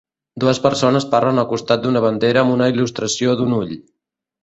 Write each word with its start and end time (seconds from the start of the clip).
Dues 0.43 0.59
persones 0.63 1.05
parlen 1.11 1.43
al 1.43 1.47
costat 1.53 1.85
d'una 1.85 2.03
bandera 2.09 2.43
amb 2.47 2.57
una 2.57 2.73
il·lustració 2.75 3.41
d'un 3.43 3.59
ull. 3.63 3.81